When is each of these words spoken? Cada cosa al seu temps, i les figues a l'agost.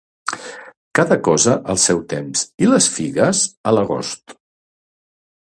Cada 0.99 1.17
cosa 1.27 1.53
al 1.73 1.79
seu 1.83 2.01
temps, 2.15 2.43
i 2.65 2.71
les 2.73 2.89
figues 2.97 3.43
a 3.61 3.75
l'agost. 3.77 4.37